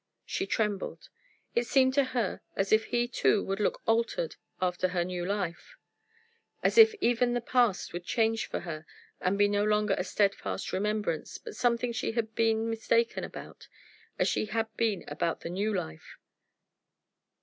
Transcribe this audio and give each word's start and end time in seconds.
She 0.25 0.47
trembled. 0.47 1.09
It 1.53 1.67
seemed 1.67 1.93
to 1.93 2.05
her 2.05 2.41
as 2.55 2.71
if 2.71 2.85
he 2.85 3.07
too 3.07 3.43
would 3.43 3.59
look 3.59 3.83
altered 3.85 4.35
after 4.59 4.87
her 4.87 5.05
new 5.05 5.23
life 5.23 5.75
as 6.63 6.79
if 6.79 6.95
even 7.01 7.33
the 7.35 7.39
past 7.39 7.93
would 7.93 8.03
change 8.03 8.47
for 8.47 8.61
her 8.61 8.87
and 9.19 9.37
be 9.37 9.47
no 9.47 9.63
longer 9.63 9.93
a 9.95 10.03
steadfast 10.03 10.73
remembrance, 10.73 11.37
but 11.37 11.55
something 11.55 11.91
she 11.91 12.13
had 12.13 12.33
been 12.33 12.67
mistaken 12.67 13.23
about, 13.23 13.67
as 14.17 14.27
she 14.27 14.45
had 14.45 14.75
been 14.75 15.03
about 15.07 15.41
the 15.41 15.51
new 15.51 15.71
life. 15.71 16.17